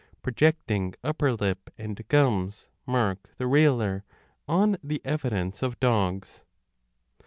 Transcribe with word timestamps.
Projecting 0.23 0.95
upper 1.03 1.31
lip 1.33 1.69
and 1.77 2.07
gums 2.07 2.71
mark 2.87 3.29
the 3.37 3.45
railer, 3.45 4.03
on 4.47 4.77
the 4.83 4.99
evidence 5.05 5.61
of 5.61 5.79
dogs. 5.79 6.43